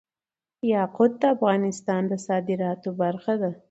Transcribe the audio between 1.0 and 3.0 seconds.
د افغانستان د صادراتو